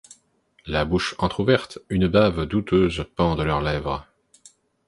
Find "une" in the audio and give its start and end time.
1.89-2.07